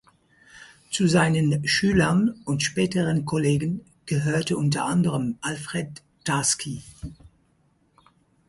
Zu 0.89 1.05
seinen 1.07 1.67
Schülern 1.67 2.33
und 2.45 2.63
späteren 2.63 3.23
Kollegen 3.23 3.81
gehörte 4.07 4.57
unter 4.57 4.85
anderem 4.85 5.37
Alfred 5.41 6.01
Tarski. 6.23 6.81